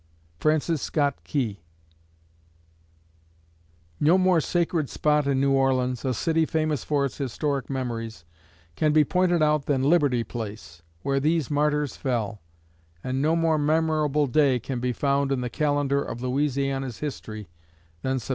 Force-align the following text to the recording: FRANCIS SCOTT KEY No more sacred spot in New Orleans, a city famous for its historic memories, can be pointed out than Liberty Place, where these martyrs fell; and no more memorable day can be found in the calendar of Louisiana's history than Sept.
FRANCIS 0.39 0.81
SCOTT 0.81 1.23
KEY 1.23 1.61
No 3.99 4.17
more 4.17 4.41
sacred 4.41 4.89
spot 4.89 5.27
in 5.27 5.39
New 5.39 5.51
Orleans, 5.51 6.03
a 6.03 6.15
city 6.15 6.43
famous 6.47 6.83
for 6.83 7.05
its 7.05 7.19
historic 7.19 7.69
memories, 7.69 8.25
can 8.75 8.93
be 8.93 9.03
pointed 9.03 9.43
out 9.43 9.67
than 9.67 9.83
Liberty 9.87 10.23
Place, 10.23 10.81
where 11.03 11.19
these 11.19 11.51
martyrs 11.51 11.97
fell; 11.97 12.41
and 13.03 13.21
no 13.21 13.35
more 13.35 13.59
memorable 13.59 14.25
day 14.25 14.59
can 14.59 14.79
be 14.79 14.91
found 14.91 15.31
in 15.31 15.41
the 15.41 15.51
calendar 15.51 16.01
of 16.01 16.23
Louisiana's 16.23 16.97
history 16.97 17.51
than 18.01 18.17
Sept. 18.17 18.29